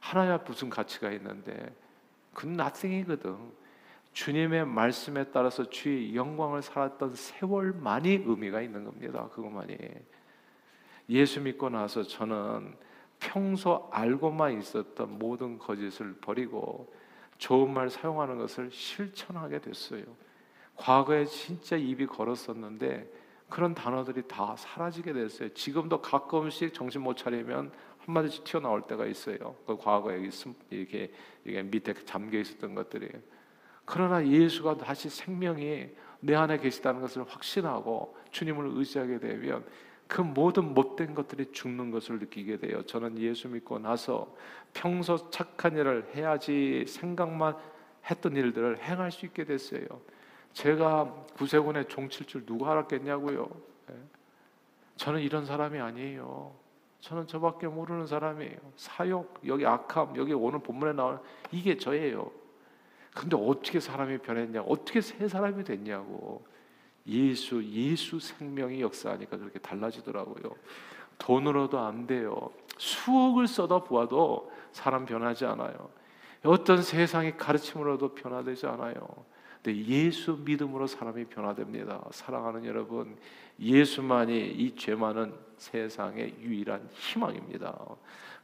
하나야 0.00 0.38
무슨 0.38 0.68
가치가 0.70 1.10
있는데 1.12 1.74
그건 2.32 2.60
nothing이거든. 2.60 3.63
주님의 4.14 4.64
말씀에 4.66 5.24
따라서 5.32 5.68
주의 5.68 6.14
영광을 6.14 6.62
살았던 6.62 7.14
세월만이 7.16 8.22
의미가 8.24 8.62
있는 8.62 8.84
겁니다. 8.84 9.28
그것만이. 9.32 9.76
예수 11.10 11.40
믿고 11.40 11.68
나서 11.68 12.02
저는 12.04 12.76
평소 13.18 13.88
알고만 13.92 14.58
있었던 14.60 15.18
모든 15.18 15.58
거짓을 15.58 16.14
버리고 16.20 16.92
좋은 17.38 17.74
말 17.74 17.90
사용하는 17.90 18.38
것을 18.38 18.70
실천하게 18.70 19.60
됐어요. 19.60 20.04
과거에 20.76 21.24
진짜 21.24 21.76
입이 21.76 22.06
걸었었는데 22.06 23.10
그런 23.48 23.74
단어들이 23.74 24.22
다 24.28 24.54
사라지게 24.56 25.12
됐어요. 25.12 25.48
지금도 25.54 26.00
가끔씩 26.00 26.72
정신 26.72 27.02
못 27.02 27.16
차리면 27.16 27.72
한 27.98 28.14
마디씩 28.14 28.44
튀어나올 28.44 28.82
때가 28.82 29.06
있어요. 29.06 29.56
그 29.66 29.76
과거에 29.76 30.30
이렇게 30.70 31.12
이게 31.44 31.62
밑에 31.62 31.94
잠겨 32.04 32.38
있었던 32.38 32.74
것들이 32.76 33.08
그러나 33.84 34.26
예수가 34.26 34.78
다시 34.78 35.08
생명이 35.08 35.88
내 36.20 36.34
안에 36.34 36.58
계시다는 36.58 37.00
것을 37.00 37.24
확신하고 37.24 38.16
주님을 38.30 38.72
의지하게 38.74 39.18
되면 39.18 39.64
그 40.06 40.20
모든 40.20 40.74
못된 40.74 41.14
것들이 41.14 41.52
죽는 41.52 41.90
것을 41.90 42.18
느끼게 42.18 42.58
돼요. 42.58 42.82
저는 42.82 43.18
예수 43.18 43.48
믿고 43.48 43.78
나서 43.78 44.34
평소 44.72 45.30
착한 45.30 45.76
일을 45.76 46.10
해야지 46.14 46.84
생각만 46.86 47.56
했던 48.10 48.36
일들을 48.36 48.82
행할 48.82 49.10
수 49.12 49.26
있게 49.26 49.44
됐어요. 49.44 49.86
제가 50.52 51.12
구세군에 51.36 51.84
종칠 51.84 52.26
줄 52.26 52.46
누가 52.46 52.72
알았겠냐고요. 52.72 53.48
예. 53.90 53.94
저는 54.96 55.20
이런 55.20 55.46
사람이 55.46 55.78
아니에요. 55.80 56.54
저는 57.00 57.26
저밖에 57.26 57.66
모르는 57.66 58.06
사람이에요. 58.06 58.56
사욕, 58.76 59.40
여기 59.46 59.66
악함, 59.66 60.16
여기 60.16 60.32
오늘 60.32 60.60
본문에 60.60 60.92
나오는 60.92 61.18
이게 61.50 61.76
저예요. 61.76 62.30
근데 63.14 63.36
어떻게 63.36 63.80
사람이 63.80 64.18
변했냐? 64.18 64.62
어떻게 64.62 65.00
새 65.00 65.28
사람이 65.28 65.64
됐냐고. 65.64 66.44
예수, 67.06 67.62
예수 67.64 68.18
생명이 68.18 68.80
역사하니까 68.80 69.36
그렇게 69.36 69.58
달라지더라고요. 69.58 70.54
돈으로도 71.18 71.78
안 71.78 72.06
돼요. 72.06 72.50
수억을 72.76 73.46
쏟아 73.46 73.82
부어도 73.82 74.50
사람 74.72 75.06
변하지 75.06 75.44
않아요. 75.44 75.90
어떤 76.44 76.82
세상의 76.82 77.36
가르침으로도 77.36 78.14
변화되지 78.14 78.66
않아요. 78.66 78.94
근데 79.64 79.82
예수 79.86 80.38
믿음으로 80.44 80.86
사람이 80.86 81.24
변화됩니다. 81.24 82.06
사랑하는 82.10 82.66
여러분, 82.66 83.16
예수만이 83.58 84.50
이죄 84.50 84.94
많은 84.94 85.32
세상의 85.56 86.34
유일한 86.42 86.86
희망입니다. 86.92 87.74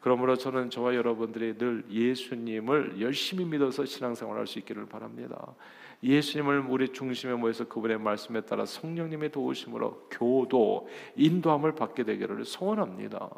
그러므로 0.01 0.35
저는 0.37 0.71
저와 0.71 0.95
여러분들이 0.95 1.59
늘 1.59 1.85
예수님을 1.91 3.03
열심히 3.03 3.45
믿어서 3.45 3.85
신앙생활할 3.85 4.47
수 4.47 4.59
있기를 4.61 4.87
바랍니다. 4.87 5.55
예수님을 6.03 6.65
우리 6.67 6.89
중심에 6.89 7.35
모여서 7.35 7.65
그분의 7.65 7.99
말씀에 7.99 8.41
따라 8.43 8.65
성령님의 8.65 9.31
도우심으로 9.33 10.07
교도 10.11 10.89
인도함을 11.17 11.75
받게 11.75 12.05
되기를 12.05 12.45
소원합니다. 12.47 13.29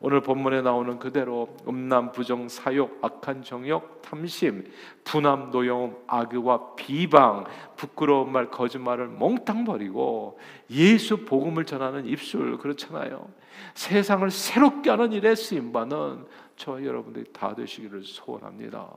오늘 0.00 0.20
본문에 0.20 0.60
나오는 0.60 0.98
그대로 0.98 1.56
음란 1.66 2.12
부정 2.12 2.48
사욕 2.48 2.98
악한 3.02 3.42
정욕 3.42 4.02
탐심 4.02 4.70
분함 5.04 5.50
노여움 5.50 5.96
악의와 6.06 6.74
비방 6.74 7.44
부끄러운 7.76 8.32
말 8.32 8.50
거짓말을 8.50 9.08
몽땅 9.08 9.64
버리고 9.64 10.38
예수 10.70 11.24
복음을 11.24 11.64
전하는 11.64 12.06
입술 12.06 12.58
그렇잖아요. 12.58 13.28
세상을 13.74 14.30
새롭게 14.30 14.90
하는 14.90 15.12
일에 15.12 15.34
쓰임 15.34 15.72
받는 15.72 16.26
저 16.56 16.84
여러분들이 16.84 17.32
다 17.32 17.54
되시기를 17.54 18.04
소원합니다. 18.04 18.90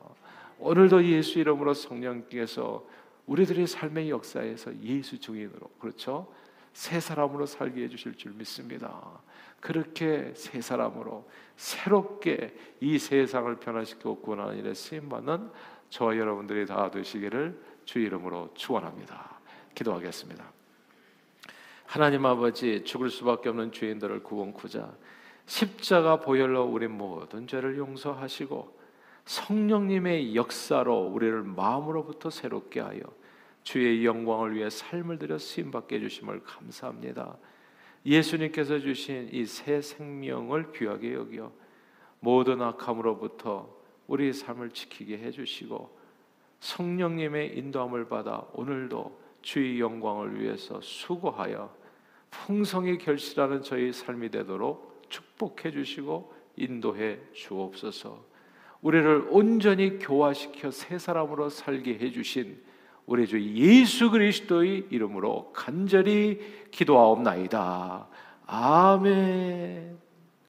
오늘도 0.59 1.03
예수 1.05 1.39
이름으로 1.39 1.73
성령께서 1.73 2.83
우리들의 3.25 3.67
삶의 3.67 4.09
역사에서 4.09 4.75
예수 4.81 5.19
증인으로 5.19 5.69
그렇죠? 5.79 6.33
새 6.73 6.99
사람으로 6.99 7.45
살게 7.45 7.83
해주실 7.83 8.15
줄 8.15 8.33
믿습니다. 8.33 9.21
그렇게 9.59 10.33
새 10.35 10.59
사람으로 10.59 11.29
새롭게 11.55 12.53
이 12.81 12.99
세상을 12.99 13.55
변화시키고 13.57 14.19
구원하는 14.19 14.57
일에 14.57 14.73
쓰임받는 14.73 15.49
저와 15.89 16.17
여러분들이 16.17 16.65
다 16.65 16.91
되시기를 16.91 17.61
주 17.85 17.99
이름으로 17.99 18.49
축원합니다. 18.55 19.39
기도하겠습니다. 19.75 20.51
하나님 21.85 22.25
아버지 22.25 22.83
죽을 22.83 23.09
수밖에 23.09 23.49
없는 23.49 23.71
죄인들을 23.71 24.23
구원쿠자 24.23 24.91
십자가 25.45 26.19
보혈로 26.19 26.65
우리 26.65 26.87
모든 26.87 27.45
죄를 27.47 27.77
용서하시고 27.77 28.82
성령님의 29.25 30.35
역사로 30.35 31.07
우리를 31.07 31.43
마음으로부터 31.43 32.29
새롭게 32.29 32.79
하여 32.79 32.99
주의 33.63 34.05
영광을 34.05 34.55
위해 34.55 34.69
삶을 34.69 35.19
들여 35.19 35.37
쓰임 35.37 35.71
받게 35.71 35.95
해 35.95 35.99
주심을 36.01 36.43
감사합니다. 36.43 37.37
예수님께서 38.05 38.79
주신 38.79 39.29
이 39.31 39.45
새 39.45 39.81
생명을 39.81 40.73
귀하게 40.73 41.13
여겨 41.13 41.51
모든 42.19 42.61
악함으로부터 42.61 43.73
우리 44.07 44.33
삶을 44.33 44.71
지키게 44.71 45.17
해 45.17 45.31
주시고 45.31 45.97
성령님의 46.59 47.57
인도함을 47.57 48.07
받아 48.09 48.45
오늘도 48.53 49.19
주의 49.41 49.79
영광을 49.79 50.39
위해서 50.39 50.79
수고하여 50.81 51.73
풍성히 52.29 52.97
결실하는 52.97 53.61
저희 53.61 53.93
삶이 53.93 54.29
되도록 54.29 55.05
축복해 55.09 55.71
주시고 55.71 56.33
인도해 56.55 57.19
주옵소서. 57.33 58.32
우리를 58.83 59.27
온전히 59.29 59.97
교화시켜 59.97 60.69
새 60.69 60.99
사람으로 60.99 61.49
살게 61.49 61.97
해주신 61.99 62.61
우리 63.05 63.25
주 63.27 63.41
예수 63.41 64.11
그리스도의 64.11 64.87
이름으로 64.89 65.51
간절히 65.53 66.39
기도하옵나이다. 66.69 68.07
아멘. 68.45 70.02